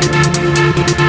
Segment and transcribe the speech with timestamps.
[0.00, 1.07] Música